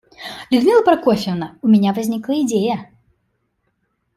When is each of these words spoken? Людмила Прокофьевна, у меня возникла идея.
Людмила 0.49 0.81
Прокофьевна, 0.81 1.59
у 1.61 1.67
меня 1.67 1.93
возникла 1.93 2.33
идея. 2.43 2.89